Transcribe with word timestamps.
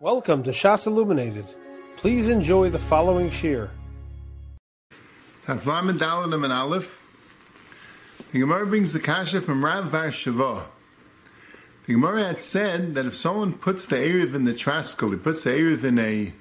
Welcome 0.00 0.44
to 0.44 0.52
Shas 0.52 0.86
Illuminated. 0.86 1.46
Please 1.96 2.28
enjoy 2.28 2.70
the 2.70 2.78
following 2.78 3.32
shir. 3.32 3.68
Havlam 5.44 5.90
and 5.90 6.00
and 6.44 6.52
Aleph. 6.52 7.02
The 8.30 8.38
Gemara 8.38 8.64
brings 8.64 8.92
the 8.92 9.00
kasha 9.00 9.40
from 9.40 9.64
Rav 9.64 9.86
Var 9.86 10.10
Shava. 10.10 10.66
The 11.86 11.94
Gemara 11.94 12.22
had 12.22 12.40
said 12.40 12.94
that 12.94 13.06
if 13.06 13.16
someone 13.16 13.54
puts 13.54 13.86
the 13.86 13.96
Erev 13.96 14.36
in 14.36 14.44
the 14.44 14.52
traskel, 14.52 15.10
he 15.10 15.16
puts 15.16 15.42
the 15.42 15.50
Erev 15.50 15.82
in 15.82 15.98
a 15.98 16.32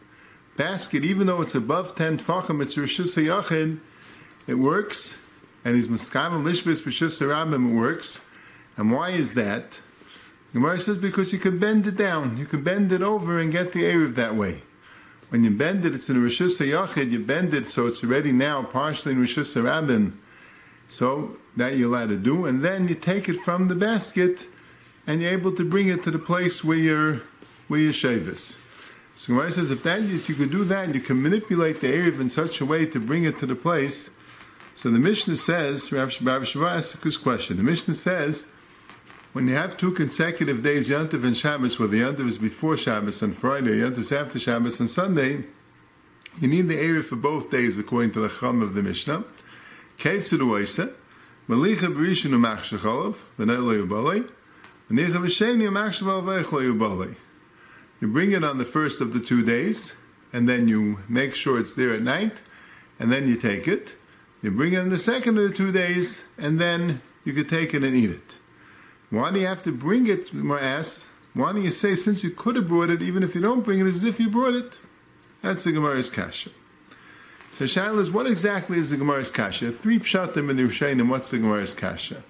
basket, 0.55 1.04
even 1.04 1.26
though 1.26 1.42
it's 1.42 1.55
above 1.55 1.96
10 1.96 2.20
tfachim, 2.20 2.62
it's 2.62 2.76
Rishus 2.76 3.18
HaYachid, 3.18 3.80
it 4.46 4.60
works, 4.60 5.18
and 5.66 5.76
he's 5.76 5.88
Miskam 5.88 6.36
and 6.36 6.46
Lishbis 6.46 6.86
HaRabim, 6.86 7.71
it 7.71 7.74
works. 7.74 8.21
And 8.78 8.92
why 8.92 9.10
is 9.10 9.34
that? 9.34 9.80
Gemara 10.54 10.79
says 10.79 10.98
because 10.98 11.34
you 11.34 11.39
can 11.39 11.59
bend 11.59 11.86
it 11.88 11.98
down, 11.98 12.38
you 12.38 12.45
can 12.45 12.64
bend 12.64 12.91
it 12.91 13.02
over 13.02 13.39
and 13.39 13.52
get 13.52 13.73
the 13.73 13.84
Erev 13.84 14.16
that 14.16 14.36
way. 14.36 14.61
When 15.29 15.43
you 15.43 15.51
bend 15.51 15.86
it, 15.86 15.93
it's 15.93 16.10
in 16.10 16.15
a 16.15 16.20
Rishus 16.20 16.57
HaYachid, 16.60 17.11
you 17.11 17.20
bend 17.20 17.54
it 17.54 17.70
so 17.70 17.86
it's 17.86 18.04
already 18.04 18.32
now 18.32 18.64
partially 18.64 19.11
in 19.11 19.21
Rishus 19.21 19.61
HaRabim. 19.61 20.14
So 20.89 21.37
that 21.57 21.75
you're 21.75 21.89
allowed 21.89 22.10
to 22.10 22.18
do, 22.18 22.46
and 22.46 22.64
then 22.64 22.87
you 22.87 22.96
take 22.96 23.28
it 23.28 23.42
from 23.42 23.68
the 23.68 23.75
basket 23.75 24.46
and 25.06 25.21
you're 25.21 25.32
able 25.32 25.54
to 25.56 25.65
bring 25.65 25.89
it 25.89 26.04
to 26.04 26.11
the 26.11 26.20
place 26.20 26.64
where 26.64 26.78
you're 26.78 27.21
where 27.68 27.79
you're 27.79 27.93
shavis. 27.93 28.56
So 29.18 29.34
Gemara 29.34 29.51
says 29.51 29.71
if 29.71 29.84
that 29.84 30.01
if 30.01 30.29
you 30.29 30.36
could 30.36 30.51
do 30.51 30.64
that, 30.65 30.93
you 30.93 31.01
can 31.01 31.21
manipulate 31.21 31.82
the 31.82 31.87
Erev 31.87 32.22
in 32.22 32.30
such 32.30 32.61
a 32.61 32.66
way 32.66 32.86
to 32.86 33.00
bring 33.00 33.23
it 33.23 33.39
to 33.39 33.45
the 33.45 33.56
place. 33.56 34.09
So 34.75 34.92
the 34.92 35.00
Mishnah 35.00 35.38
says, 35.38 35.92
Rav 35.92 36.09
Shabbat 36.09 37.02
this 37.02 37.17
question. 37.17 37.58
The 37.58 37.64
Mishnah 37.64 37.95
says, 37.95 38.45
when 39.33 39.47
you 39.47 39.55
have 39.55 39.77
two 39.77 39.91
consecutive 39.91 40.63
days, 40.63 40.89
Yantav 40.89 41.23
and 41.23 41.36
Shabbos, 41.36 41.80
where 41.80 41.88
the 41.88 42.02
Yantav 42.02 42.27
is 42.27 42.38
before 42.38 42.77
Shabbos 42.77 43.22
and 43.22 43.38
Friday, 43.38 43.80
Yantav 43.80 44.00
is 44.00 44.11
after 44.11 44.39
Shabbos 44.39 44.80
and 44.80 44.89
Sunday, 44.89 45.44
you 46.39 46.47
need 46.47 46.67
the 46.67 46.75
Erev 46.75 47.05
for 47.05 47.16
both 47.16 47.50
days 47.50 47.80
according 47.80 48.11
to 48.11 48.19
the 48.19 48.30
Chum 48.30 48.61
of 48.61 48.73
the 48.73 48.84
Mishnah. 48.84 49.23
Ketzid 49.97 50.39
Uwaisa, 50.39 50.94
Malicha 51.50 51.92
Berishon 51.92 52.31
Umach 52.31 52.59
Shecholov, 52.59 53.17
V'nei 53.39 53.58
Lo 53.59 53.88
Malicha 53.88 55.14
V'sheni 55.14 55.67
Umach 55.67 56.00
Shecholov 56.00 57.16
You 58.00 58.08
bring 58.08 58.31
it 58.31 58.44
on 58.44 58.59
the 58.59 58.66
first 58.66 59.02
of 59.02 59.14
the 59.14 59.19
two 59.19 59.44
days, 59.44 59.95
and 60.31 60.47
then 60.47 60.67
you 60.67 61.00
make 61.09 61.34
sure 61.34 61.59
it's 61.59 61.73
there 61.73 61.94
at 61.94 62.03
night, 62.03 62.38
and 63.00 63.12
then 63.12 63.28
you 63.28 63.36
take 63.36 63.67
it. 63.67 63.95
You 64.44 64.52
bring 64.52 64.73
it 64.73 64.78
on 64.78 64.89
the 64.89 65.00
second 65.00 65.39
of 65.39 65.50
the 65.50 65.56
two 65.56 65.72
days, 65.72 66.22
and 66.38 66.59
then 66.59 67.02
you 67.25 67.34
can 67.34 67.47
take 67.47 67.73
it 67.73 67.84
and 67.84 67.95
eat 67.95 68.12
it. 68.12 68.38
Why 69.09 69.31
do 69.31 69.39
you 69.39 69.47
have 69.47 69.63
to 69.63 69.72
bring 69.72 70.08
it, 70.08 70.33
more 70.33 70.59
asked? 70.59 71.05
Why 71.33 71.53
don't 71.53 71.63
you 71.63 71.72
say, 71.72 71.95
since 71.95 72.23
you 72.23 72.31
could 72.31 72.55
have 72.55 72.67
brought 72.67 72.89
it, 72.89 73.02
even 73.02 73.23
if 73.23 73.36
you 73.36 73.41
don't 73.41 73.63
bring 73.63 73.80
it, 73.80 73.88
as 73.88 74.03
if 74.03 74.19
you 74.19 74.30
brought 74.30 74.55
it? 74.55 74.80
That's 75.41 75.63
the 75.63 75.72
Gemara's 75.72 76.09
kasha. 76.09 76.50
So 77.58 77.66
Shaila 77.66 78.00
is, 78.00 78.11
what 78.11 78.28
exactly 78.28 78.78
is 78.78 78.89
the 78.89 78.97
Gemara's 78.97 79.31
kasha? 79.31 79.72
Three 79.72 80.00
pshatim 80.00 80.50
in 80.50 80.58
the 80.58 81.03
what's 81.05 81.30
the 81.30 81.38
Gemara's 81.38 81.73
kasha? 81.73 82.23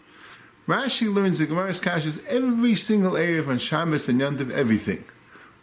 Rashi 0.68 1.14
learns 1.14 1.40
the 1.40 1.48
Gemara's 1.48 1.80
kasha 1.80 2.10
is 2.10 2.22
every 2.28 2.76
single 2.76 3.16
area 3.16 3.44
on 3.44 3.58
Shabbos 3.58 4.10
and 4.10 4.20
Yantiv, 4.20 4.52
everything. 4.52 5.04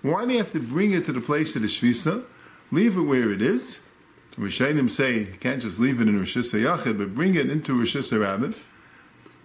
Why 0.01 0.25
do 0.25 0.33
you 0.33 0.39
have 0.39 0.53
to 0.53 0.61
bring 0.61 0.93
it 0.93 1.07
to 1.07 1.13
the 1.13 1.21
place 1.21 1.55
of 1.57 1.63
the 1.63 1.69
Shvisa? 1.69 2.25
Leave 2.71 2.97
it 2.97 3.03
where 3.03 3.31
it 3.31 3.41
is. 3.41 3.81
Rishonim 4.39 4.91
say 4.91 5.19
you 5.21 5.37
can't 5.39 5.63
just 5.63 5.79
leave 5.79 6.01
it 6.01 6.09
in 6.09 6.19
Rosh 6.19 6.37
Hashanah, 6.37 6.99
but 6.99 7.15
bring 7.15 7.35
it 7.35 7.49
into 7.49 7.79
Rosh 7.79 7.97
Hashanah. 7.97 8.59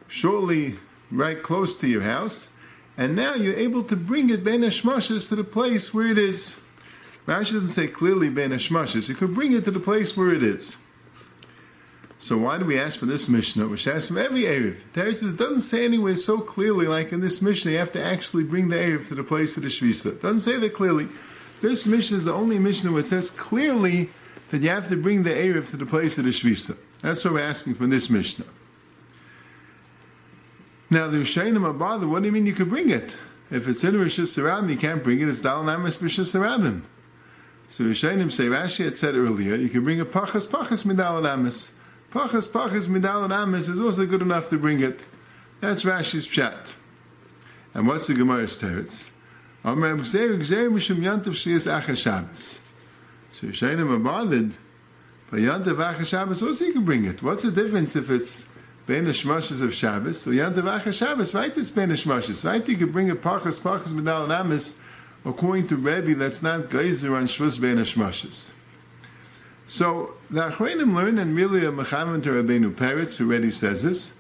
Shortly, 0.08 0.80
right 1.12 1.42
close 1.42 1.78
to 1.78 1.88
your 1.88 2.02
house, 2.04 2.50
and 2.98 3.16
now 3.16 3.34
you're 3.34 3.56
able 3.56 3.84
to 3.84 3.96
bring 3.96 4.30
it 4.30 4.44
Ben 4.44 4.62
Hashmashas 4.62 5.30
to 5.30 5.36
the 5.36 5.44
place 5.44 5.94
where 5.94 6.08
it 6.08 6.18
is. 6.18 6.60
Rashi 7.28 7.54
doesn't 7.54 7.70
say 7.70 7.88
clearly 7.88 8.30
Ben 8.30 8.52
Hashmashas. 8.52 9.08
You 9.08 9.16
could 9.16 9.34
bring 9.34 9.54
it 9.54 9.66
to 9.66 9.72
the 9.72 9.80
place 9.80 10.18
where 10.18 10.30
it 10.32 10.44
is. 10.44 10.76
So 12.22 12.38
why 12.38 12.58
do 12.58 12.66
we 12.66 12.78
ask 12.78 13.00
for 13.00 13.06
this 13.06 13.30
Mishnah, 13.30 13.68
which 13.68 13.88
asks 13.88 14.08
from 14.08 14.18
every 14.18 14.42
Erev? 14.42 14.76
It 14.94 15.38
doesn't 15.38 15.62
say 15.62 15.86
anywhere 15.86 16.18
so 16.18 16.40
clearly, 16.40 16.86
like 16.86 17.14
in 17.14 17.22
this 17.22 17.42
Mishnah, 17.42 17.72
you 17.72 17.78
have 17.78 17.94
to 17.94 18.04
actually 18.04 18.44
bring 18.44 18.68
the 18.68 18.76
Erev 18.76 19.08
to 19.08 19.16
the 19.16 19.24
place 19.24 19.56
of 19.56 19.64
the 19.64 19.70
Shvisa. 19.70 20.08
It 20.08 20.22
doesn't 20.22 20.42
say 20.42 20.60
that 20.60 20.74
clearly. 20.74 21.08
This 21.62 21.88
Mishnah 21.88 22.18
is 22.18 22.26
the 22.26 22.34
only 22.34 22.60
Mishnah 22.60 22.92
where 22.92 23.02
it 23.02 23.08
says 23.08 23.32
clearly 23.32 24.10
that 24.50 24.62
you 24.62 24.70
have 24.70 24.90
to 24.90 24.98
bring 24.98 25.24
the 25.24 25.30
Erev 25.30 25.70
to 25.70 25.78
the 25.78 25.86
place 25.86 26.18
of 26.18 26.26
the 26.26 26.32
Shvisa. 26.32 26.78
That's 27.02 27.24
what 27.24 27.36
we're 27.36 27.40
asking 27.40 27.76
from 27.76 27.90
this 27.90 28.10
Mishnah. 28.10 28.46
Now 30.90 31.08
the 31.08 31.18
Rishonim 31.18 31.66
are 31.66 31.74
bothered. 31.74 32.10
What 32.10 32.22
do 32.22 32.26
you 32.26 32.32
mean 32.32 32.46
you 32.46 32.54
could 32.54 32.70
bring 32.70 32.90
it? 32.90 33.16
If 33.52 33.68
it's 33.68 33.84
in 33.84 34.00
Rosh 34.00 34.20
Hashanah, 34.20 34.70
you 34.70 34.78
can't 34.78 35.04
bring 35.04 35.22
it. 35.22 35.28
It's 35.28 35.42
Dal 35.42 35.64
Namas 35.64 36.02
Rosh 36.02 36.20
Hashanah. 36.20 36.82
So 37.70 37.84
Rishonim 37.84 38.32
say 38.32 38.46
Rashi 38.46 38.86
had 38.86 38.98
said 38.98 39.14
earlier, 39.14 39.54
you 39.54 39.70
can 39.70 39.84
bring 39.84 40.02
a 40.02 40.06
pachas 40.06 40.48
pachas 40.48 40.84
midal 40.86 41.22
namas. 41.22 41.70
Pachas 42.12 42.50
pachas 42.50 42.88
midal 42.88 43.30
namas 43.30 43.70
is 43.70 43.80
also 43.80 44.08
good 44.08 44.24
enough 44.24 44.50
to 44.50 44.58
bring 44.58 44.80
it. 44.80 45.02
That's 45.62 45.84
Rashi's 45.84 46.26
chat. 46.26 46.74
And 47.76 47.88
what's 47.88 48.08
the 48.08 48.16
Gemara's 48.16 48.60
teretz? 48.60 49.12
So 49.64 49.76
Rishonim 53.48 53.92
are 53.92 54.00
bothered. 54.00 54.54
But 55.30 55.40
yantav 55.42 55.76
achas 55.76 56.08
Shabbos 56.08 56.42
also 56.42 56.66
you 56.66 56.74
can 56.74 56.86
bring 56.86 57.06
it. 57.06 57.22
What's 57.22 57.44
the 57.44 57.52
difference 57.52 57.96
if 57.96 58.10
it's 58.10 58.48
Ben 58.90 59.06
Hashmashas 59.06 59.62
of 59.62 59.72
Shabbos. 59.72 60.22
So 60.22 60.32
Yantav 60.32 60.64
Acha 60.64 60.92
Shabbos, 60.92 61.36
right? 61.36 61.56
It's 61.56 61.70
Ben 61.70 61.90
Hashmashas, 61.90 62.44
right? 62.44 62.68
You 62.68 62.76
could 62.76 62.92
bring 62.92 63.12
a 63.12 63.16
Pachas, 63.16 63.62
Pachas 63.62 63.92
Medal 63.92 64.24
and 64.24 64.34
Amis, 64.34 64.78
according 65.24 65.68
to 65.68 65.76
Rebbe, 65.76 66.16
that's 66.16 66.42
not 66.42 66.72
Geyser 66.72 67.16
on 67.16 67.26
Shvus 67.26 67.62
Ben 67.62 67.78
Hashmashas. 67.78 68.50
So 69.68 70.16
the 70.32 70.50
Achreinim 70.50 70.96
learn, 70.96 71.20
and 71.20 71.36
really 71.36 71.64
a 71.68 71.72
Mechavan 71.72 72.24
to 72.24 72.32
Rabbeinu 72.32 72.74
Peretz, 72.74 73.22
already 73.22 73.52
says 73.52 73.84
this. 73.84 74.16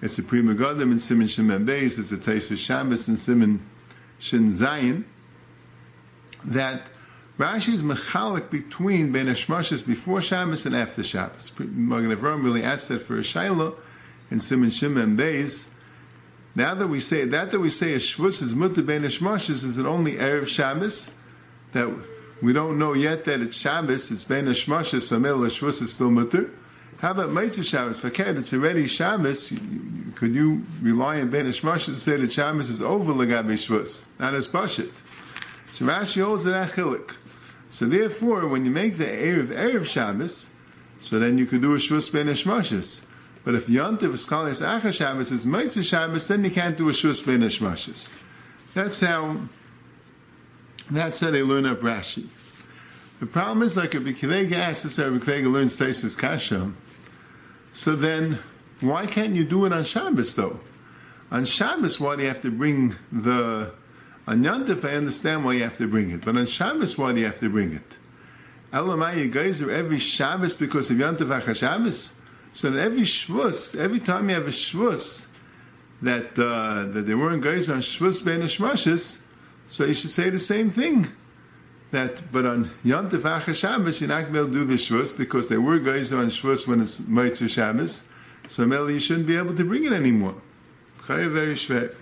It's 0.00 0.18
a 0.18 0.22
Pri 0.22 0.40
Megadim 0.40 0.90
in 0.90 0.98
Simon 0.98 1.28
Shimon 1.28 1.66
Beis, 1.66 1.98
it's 1.98 2.10
a 2.10 2.16
Taisa 2.16 2.56
Shabbos 2.56 3.06
in 3.06 3.18
Simon 3.18 3.60
Shin 4.18 5.04
that 6.46 6.86
Rashi 7.38 7.74
is 7.74 7.82
mechalik 7.82 8.48
between 8.48 9.12
Ben 9.12 9.26
Hashmashas 9.26 9.86
before 9.86 10.22
Shabbos 10.22 10.64
and 10.64 10.74
after 10.74 11.02
Shabbos. 11.02 11.52
Magen 11.58 12.16
Avram 12.16 12.42
really 12.42 12.62
asked 12.62 12.88
that 12.88 13.02
for 13.02 13.18
a 13.18 13.22
Shiloh, 13.22 13.76
in 14.30 14.40
Simon 14.40 14.70
Shimon 14.70 15.16
Beis. 15.16 15.68
Now 16.54 16.74
that 16.74 16.86
we 16.86 17.00
say 17.00 17.24
that 17.24 17.50
that 17.50 17.58
we 17.58 17.70
say 17.70 17.94
a 17.94 17.98
shvus 17.98 18.42
is 18.42 18.54
mutter 18.54 18.82
ben 18.82 19.02
hashmashis, 19.02 19.64
is 19.64 19.78
it 19.78 19.86
only 19.86 20.16
erev 20.16 20.46
Shabbos? 20.46 21.10
That 21.72 21.90
we 22.40 22.52
don't 22.52 22.78
know 22.78 22.94
yet 22.94 23.24
that 23.24 23.40
it's 23.40 23.56
Shabbos, 23.56 24.10
it's 24.10 24.24
ben 24.24 24.46
hashmashis, 24.46 25.02
so 25.02 25.18
mele 25.18 25.38
shvus 25.38 25.82
is 25.82 25.92
still 25.92 26.10
mutter. 26.10 26.50
How 26.98 27.10
about 27.10 27.32
Mitzvah 27.32 27.64
Shabbos? 27.64 27.98
Fakir, 27.98 28.36
it's 28.38 28.54
already 28.54 28.86
Shabbos. 28.86 29.52
Could 30.14 30.34
you 30.34 30.64
rely 30.80 31.20
on 31.20 31.28
Ben 31.28 31.44
Hashmashis 31.44 31.84
to 31.86 31.96
say 31.96 32.16
that 32.16 32.32
Shabbos 32.32 32.70
is 32.70 32.80
over 32.80 33.12
Lagabe 33.12 33.52
Shvus? 33.54 34.04
Not 34.18 34.34
as 34.34 34.48
Bashit. 34.48 34.90
So 35.72 35.84
Rashi 35.84 36.24
holds 36.24 36.44
that 36.44 36.70
Achilik. 36.70 37.14
So 37.70 37.84
therefore, 37.84 38.48
when 38.48 38.64
you 38.64 38.70
make 38.70 38.96
the 38.96 39.04
Erev 39.04 39.48
Erev 39.48 39.84
Shabbos, 39.84 40.48
so 41.00 41.18
then 41.18 41.36
you 41.36 41.44
could 41.44 41.60
do 41.60 41.74
a 41.74 41.78
Shvus 41.78 42.10
Ben 42.10 42.26
Hashmashis. 42.26 43.02
But 43.44 43.54
if 43.54 43.66
Yontiv 43.66 44.14
is 44.14 44.24
calling 44.24 44.54
Acha 44.54 44.92
Shabbos 44.92 45.30
is 45.30 45.44
Mitzvah 45.44 45.82
Shabbos, 45.82 46.28
then 46.28 46.44
you 46.44 46.50
can't 46.50 46.76
do 46.76 46.88
a 46.88 46.92
Shus 46.92 47.24
Ben 47.24 47.40
Hashmashis. 47.40 48.10
That's 48.72 49.00
how. 49.00 49.42
That's 50.90 51.20
how 51.20 51.30
they 51.30 51.42
learn 51.42 51.64
up 51.64 51.80
Rashi. 51.80 52.28
The 53.20 53.26
problem 53.26 53.62
is 53.62 53.76
like 53.76 53.94
if 53.94 54.02
Bikivega 54.02 54.52
asks 54.52 54.84
us, 54.84 54.98
Bikivega 54.98 55.50
learns 55.50 55.78
Taisus 55.78 56.16
Kasha. 56.16 56.72
So 57.72 57.96
then, 57.96 58.38
why 58.80 59.06
can't 59.06 59.34
you 59.34 59.44
do 59.44 59.64
it 59.64 59.72
on 59.72 59.84
Shabbos 59.84 60.34
though? 60.34 60.60
On 61.30 61.44
Shabbos, 61.44 61.98
why 61.98 62.16
do 62.16 62.22
you 62.22 62.28
have 62.28 62.42
to 62.42 62.50
bring 62.50 62.96
the 63.10 63.72
on 64.26 64.42
Yontif, 64.42 64.88
I 64.88 64.94
understand 64.94 65.44
why 65.44 65.54
you 65.54 65.64
have 65.64 65.76
to 65.78 65.86
bring 65.86 66.10
it, 66.10 66.24
but 66.24 66.36
on 66.36 66.46
Shabbos, 66.46 66.96
why 66.96 67.12
do 67.12 67.20
you 67.20 67.26
have 67.26 67.40
to 67.40 67.50
bring 67.50 67.74
it? 67.74 67.96
Elamai, 68.72 69.18
you 69.18 69.28
guys 69.28 69.60
are 69.60 69.70
every 69.70 69.98
Shabbos 69.98 70.56
because 70.56 70.90
of 70.90 70.96
Yontif 70.96 71.28
Acha 71.28 71.54
Shabbos. 71.54 72.14
So 72.54 72.70
that 72.70 72.80
every 72.80 73.02
shvus, 73.02 73.76
every 73.76 74.00
time 74.00 74.28
you 74.28 74.36
have 74.36 74.46
a 74.46 74.50
shvus, 74.50 75.26
that 76.02 76.38
uh, 76.38 76.84
that 76.92 77.06
they 77.06 77.14
weren't 77.14 77.42
guys 77.42 77.68
on 77.68 77.78
shvus 77.78 78.24
ben 78.24 78.42
shmashes, 78.42 79.20
so 79.68 79.84
you 79.84 79.92
should 79.92 80.10
say 80.10 80.30
the 80.30 80.38
same 80.38 80.70
thing. 80.70 81.08
That, 81.90 82.32
but 82.32 82.44
on 82.44 82.72
Yontif 82.84 83.20
Acha 83.20 83.54
Shabbos, 83.54 84.00
you're 84.00 84.08
not 84.08 84.22
going 84.22 84.26
to 84.26 84.32
be 84.32 84.38
able 84.38 84.48
to 84.48 84.54
do 84.54 84.64
the 84.64 84.74
shvus 84.74 85.16
because 85.16 85.48
they 85.48 85.58
were 85.58 85.78
guys 85.78 86.12
on 86.12 86.26
shvus 86.26 86.66
when 86.66 86.80
it's 86.80 86.98
Mitzvah 87.00 87.48
Shabbos. 87.48 88.04
So 88.48 88.66
Meli, 88.66 88.94
you 88.94 89.00
shouldn't 89.00 89.26
be 89.26 89.36
able 89.36 89.54
to 89.54 89.64
bring 89.64 89.84
it 89.84 89.92
anymore. 89.92 90.34
Very, 91.06 91.26
very 91.26 91.54
schwer. 91.54 91.94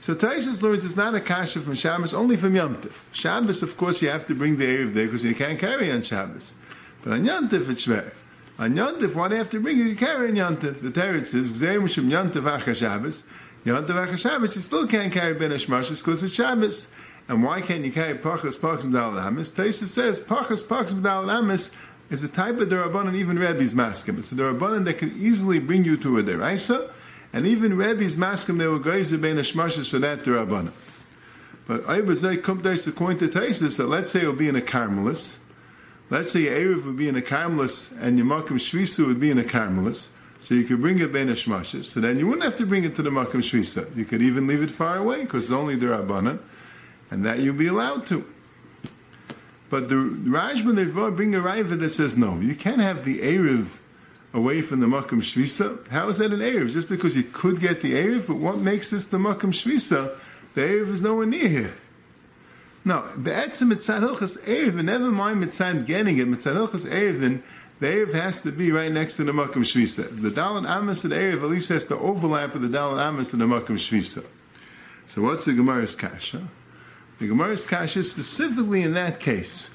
So 0.00 0.14
Taisus 0.14 0.62
learns 0.62 0.84
it's 0.84 0.96
not 0.96 1.14
a 1.14 1.20
kasha 1.20 1.60
from 1.60 1.74
Shabbos, 1.74 2.14
only 2.14 2.36
from 2.36 2.54
Yontif. 2.54 2.92
Shabbos, 3.12 3.62
of 3.62 3.76
course, 3.76 4.00
you 4.00 4.08
have 4.08 4.26
to 4.26 4.34
bring 4.34 4.56
the 4.56 4.64
Erev 4.64 4.94
there 4.94 5.06
because 5.06 5.22
you 5.24 5.34
can't 5.34 5.58
carry 5.58 5.90
on 5.92 6.02
Shabbos. 6.02 6.54
But 7.02 7.12
on 7.12 7.24
Yontif, 7.24 7.68
it's 7.68 7.86
schwer. 7.86 8.12
On 8.60 8.74
Yontif, 8.74 9.14
why 9.14 9.26
do 9.26 9.36
you 9.36 9.38
have 9.38 9.48
to 9.48 9.58
bring 9.58 9.80
it? 9.80 9.86
You 9.86 9.96
carry 9.96 10.28
in 10.28 10.34
Yontif. 10.34 10.82
The 10.82 10.90
Teretz 10.90 11.34
is, 11.34 11.50
Gzeir 11.50 11.88
Shem 11.88 12.10
Yontif 12.10 12.42
Acha 12.42 12.76
Shabbos. 12.76 13.22
Yontif 13.64 13.86
Acha 13.86 14.18
Shabbos, 14.18 14.54
you 14.54 14.60
still 14.60 14.86
can't 14.86 15.10
carry 15.10 15.32
Ben 15.32 15.50
Hashmashis 15.50 16.04
because 16.04 16.22
it's 16.22 16.34
Shabbos. 16.34 16.88
And 17.26 17.42
why 17.42 17.62
can't 17.62 17.82
you 17.86 17.90
carry 17.90 18.18
pachas 18.18 18.58
pachas 18.58 18.84
medal 18.84 19.18
amis? 19.18 19.50
Taisa 19.50 19.86
says 19.86 20.20
pachas 20.20 20.62
pachas 20.62 20.94
medal 20.94 21.30
amis 21.30 21.74
is 22.10 22.22
a 22.22 22.28
type 22.28 22.58
of 22.58 22.68
derabanan 22.68 23.14
even 23.16 23.38
Rebbe's 23.38 23.72
maskim. 23.72 24.18
It's 24.18 24.30
a 24.30 24.34
derabanan 24.34 24.84
that 24.84 24.98
can 24.98 25.18
easily 25.18 25.58
bring 25.58 25.86
you 25.86 25.96
to 25.96 26.18
a 26.18 26.22
deraisa, 26.22 26.90
and 27.32 27.46
even 27.46 27.78
Rebbe's 27.78 28.16
maskim 28.16 28.58
they 28.58 28.66
were 28.66 28.78
geizer 28.78 29.18
bein 29.18 29.36
hashmashis 29.36 29.88
for 29.88 29.98
that 30.00 30.22
derabanan. 30.22 30.72
But 31.66 31.88
I 31.88 32.00
would 32.00 32.18
say 32.18 32.36
come 32.36 32.60
to 32.62 32.72
according 32.72 33.20
to 33.20 33.28
Taisus 33.28 33.78
that 33.78 33.86
let's 33.86 34.12
say 34.12 34.20
it'll 34.20 34.34
be 34.34 34.48
in 34.48 34.56
a 34.56 34.60
carmelis. 34.60 35.38
Let's 36.10 36.32
say 36.32 36.42
Erev 36.42 36.84
would 36.84 36.96
be 36.96 37.08
in 37.08 37.16
a 37.16 37.22
carmelis 37.22 37.96
and 38.00 38.18
your 38.18 38.26
makim 38.26 38.58
shvisu 38.58 39.06
would 39.06 39.20
be 39.20 39.30
in 39.30 39.38
a 39.38 39.44
carmelis. 39.44 40.08
So 40.40 40.54
you 40.54 40.64
could 40.64 40.80
bring 40.80 40.98
it 40.98 41.12
bein 41.12 41.28
hashmashis. 41.28 41.84
So 41.84 42.00
then 42.00 42.18
you 42.18 42.26
wouldn't 42.26 42.44
have 42.44 42.56
to 42.56 42.66
bring 42.66 42.84
it 42.84 42.96
to 42.96 43.02
the 43.02 43.10
makim 43.10 43.42
shvisa. 43.42 43.94
You 43.96 44.04
could 44.04 44.20
even 44.20 44.46
leave 44.46 44.62
it 44.62 44.70
far 44.70 44.96
away 44.96 45.22
because 45.22 45.44
it's 45.44 45.52
only 45.52 45.76
derabanan 45.76 46.40
and 47.10 47.24
that 47.24 47.38
you'd 47.38 47.58
be 47.58 47.68
allowed 47.68 48.06
to. 48.06 48.24
But 49.68 49.88
the 49.88 49.94
Rajman 49.94 50.84
Rivah 50.84 51.14
bring 51.14 51.34
a 51.34 51.40
raiva 51.40 51.78
that 51.78 51.90
says 51.90 52.16
no, 52.16 52.40
you 52.40 52.56
can't 52.56 52.80
have 52.80 53.04
the 53.04 53.20
Erev 53.20 53.76
away 54.34 54.62
from 54.62 54.80
the 54.80 54.86
Makam 54.86 55.20
Shvisa. 55.22 55.86
How 55.88 56.08
is 56.08 56.18
that 56.18 56.32
an 56.32 56.40
Erev? 56.40 56.72
Just 56.72 56.88
because 56.88 57.16
you 57.16 57.22
could 57.22 57.60
get 57.60 57.80
the 57.80 57.92
Erev, 57.92 58.26
but 58.26 58.36
what 58.36 58.58
makes 58.58 58.90
this 58.90 59.06
the 59.06 59.18
Makam 59.18 59.52
Shvisa? 59.52 60.16
The 60.54 60.60
Erev 60.62 60.92
is 60.92 61.02
nowhere 61.02 61.26
near 61.26 61.48
here. 61.48 61.74
No, 62.84 63.06
Be'etzim 63.22 63.72
Mitzad 63.72 64.00
Hilchas 64.00 64.38
Erev, 64.44 64.78
and 64.78 64.86
never 64.86 65.10
mind 65.10 65.42
Mitzad 65.42 65.84
getting 65.84 66.18
it, 66.18 66.26
Mitzad 66.26 66.54
Hilchas 66.54 66.84
then 66.84 67.42
the 67.78 67.86
Erev 67.86 68.14
has 68.14 68.40
to 68.42 68.52
be 68.52 68.70
right 68.72 68.92
next 68.92 69.16
to 69.16 69.24
the 69.24 69.32
Makam 69.32 69.64
Shvisa. 69.64 70.08
The 70.20 70.30
Dalan 70.30 70.70
Amos 70.70 71.02
the 71.02 71.08
Erev 71.08 71.42
at 71.42 71.48
least 71.48 71.68
has 71.70 71.86
to 71.86 71.98
overlap 71.98 72.54
with 72.54 72.62
the 72.62 72.78
Dalan 72.78 73.06
Amos 73.06 73.32
and 73.32 73.40
the 73.42 73.46
Makam 73.46 73.76
Shvisa. 73.76 74.24
So 75.06 75.22
what's 75.22 75.44
the 75.44 75.52
Gemara's 75.52 75.96
Kasha? 75.96 76.48
The 77.18 77.28
Gemara's 77.28 77.64
Kasha 77.64 78.00
is 78.00 78.10
specifically 78.10 78.82
in 78.82 78.92
that 78.94 79.20
case. 79.20 79.70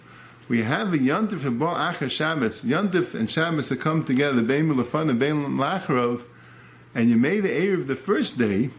We 0.47 0.61
have 0.61 0.93
a 0.93 0.97
Yontif 0.97 1.45
and 1.45 1.59
Bo 1.59 1.67
Acha 1.67 2.09
Shabbos. 2.09 2.63
Yontif 2.63 3.15
and 3.15 3.29
Shabbos 3.29 3.69
have 3.69 3.79
come 3.79 4.03
together, 4.03 4.41
Bein 4.43 4.67
Milafan 4.67 5.09
and 5.09 5.19
Bein 5.19 5.43
Lacharov, 5.57 6.23
and 6.93 7.09
you 7.09 7.17
made 7.17 7.41
the 7.41 7.49
Erev 7.49 7.87
the 7.87 7.95
first 7.95 8.37
day, 8.37 8.69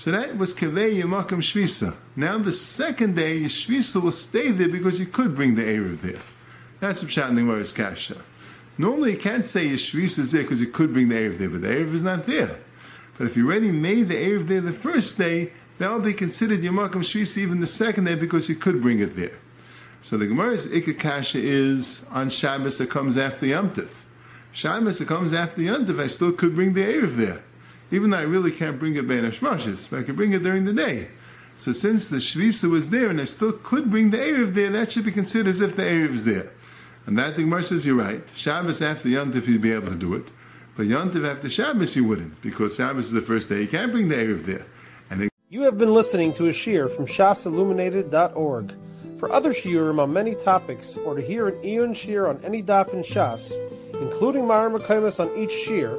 so 0.00 0.12
that 0.12 0.38
was 0.38 0.54
Kaveh 0.54 1.02
Yamakam 1.02 1.42
Shvisa. 1.42 1.94
Now 2.16 2.38
the 2.38 2.54
second 2.54 3.16
day, 3.16 3.42
Shvisa 3.42 4.02
will 4.02 4.12
stay 4.12 4.50
there 4.50 4.66
because 4.66 4.98
you 4.98 5.04
could 5.04 5.34
bring 5.34 5.56
the 5.56 5.62
Erev 5.62 6.00
there. 6.00 6.20
That's 6.80 7.02
the 7.02 7.06
Gemara's 7.06 7.74
Kasha. 7.74 8.16
Normally 8.78 9.12
you 9.12 9.18
can't 9.18 9.44
say 9.44 9.66
Shvisa 9.66 10.20
is 10.20 10.32
there 10.32 10.40
because 10.40 10.62
you 10.62 10.68
could 10.68 10.94
bring 10.94 11.10
the 11.10 11.16
Erev 11.16 11.36
there, 11.36 11.50
but 11.50 11.60
the 11.60 11.68
Erev 11.68 11.92
is 11.92 12.02
not 12.02 12.26
there. 12.26 12.60
But 13.18 13.26
if 13.26 13.36
you 13.36 13.46
already 13.46 13.70
made 13.70 14.08
the 14.08 14.14
Erev 14.14 14.46
there 14.46 14.62
the 14.62 14.72
first 14.72 15.18
day, 15.18 15.52
that 15.76 15.92
will 15.92 16.00
be 16.00 16.14
considered 16.14 16.62
Yamakam 16.62 17.02
Shvisa 17.02 17.36
even 17.36 17.60
the 17.60 17.66
second 17.66 18.04
day 18.04 18.14
because 18.14 18.48
you 18.48 18.54
could 18.54 18.80
bring 18.80 19.00
it 19.00 19.16
there. 19.16 19.36
So 20.00 20.16
the 20.16 20.26
Gemara's 20.26 20.64
Ikakasha 20.64 21.42
is 21.42 22.06
on 22.10 22.30
Shabbos 22.30 22.78
that 22.78 22.88
comes 22.88 23.18
after 23.18 23.44
Yom 23.44 23.68
Tif. 23.72 23.90
Shabbos 24.50 24.98
that 24.98 25.08
comes 25.08 25.34
after 25.34 25.60
Yom 25.60 25.84
Tif, 25.84 26.00
I 26.00 26.06
still 26.06 26.32
could 26.32 26.54
bring 26.54 26.72
the 26.72 26.84
Erev 26.84 27.16
there. 27.16 27.42
Even 27.90 28.10
though 28.10 28.18
I 28.18 28.22
really 28.22 28.52
can't 28.52 28.78
bring 28.78 28.96
it 28.96 29.08
Bein 29.08 29.24
Hashmashis, 29.24 29.90
but 29.90 30.00
I 30.00 30.02
can 30.02 30.16
bring 30.16 30.32
it 30.32 30.42
during 30.42 30.64
the 30.64 30.72
day. 30.72 31.08
So 31.58 31.72
since 31.72 32.08
the 32.08 32.16
Shvisa 32.16 32.70
was 32.70 32.90
there 32.90 33.10
and 33.10 33.20
I 33.20 33.24
still 33.24 33.52
could 33.52 33.90
bring 33.90 34.10
the 34.10 34.16
Erev 34.16 34.54
there, 34.54 34.70
that 34.70 34.92
should 34.92 35.04
be 35.04 35.12
considered 35.12 35.50
as 35.50 35.60
if 35.60 35.76
the 35.76 35.82
Erev 35.82 36.14
is 36.14 36.24
there. 36.24 36.50
And 37.06 37.18
that 37.18 37.36
the 37.36 37.42
Gemara 37.42 37.62
says 37.62 37.84
you're 37.84 37.96
right. 37.96 38.22
Shabbos 38.34 38.80
after 38.80 39.08
Yom 39.08 39.32
Tif 39.32 39.46
you'd 39.46 39.60
be 39.60 39.72
able 39.72 39.88
to 39.88 39.96
do 39.96 40.14
it. 40.14 40.28
But 40.76 40.86
Yom 40.86 41.10
Tif 41.10 41.28
after 41.28 41.50
Shabbos 41.50 41.96
you 41.96 42.04
wouldn't, 42.04 42.40
because 42.40 42.76
Shabbos 42.76 43.06
is 43.06 43.12
the 43.12 43.20
first 43.20 43.48
day. 43.48 43.60
You 43.62 43.68
can't 43.68 43.92
bring 43.92 44.08
the 44.08 44.14
Erev 44.14 44.46
there. 44.46 44.66
And 45.10 45.28
You 45.50 45.62
have 45.62 45.76
been 45.76 45.92
listening 45.92 46.32
to 46.34 46.46
a 46.46 46.52
shear 46.52 46.88
from 46.88 47.06
shasilluminated.org. 47.06 48.74
For 49.18 49.30
other 49.30 49.52
shiurim 49.52 50.00
on 50.00 50.14
many 50.14 50.34
topics, 50.34 50.96
or 50.96 51.14
to 51.14 51.20
hear 51.20 51.48
an 51.48 51.62
iyun 51.62 51.94
shear 51.94 52.26
on 52.26 52.40
any 52.42 52.62
daf 52.62 52.94
in 52.94 53.02
Shas, 53.02 53.60
including 54.00 54.44
mareh 54.44 54.74
mekomos 54.74 55.20
on 55.20 55.30
each 55.36 55.52
shear, 55.52 55.98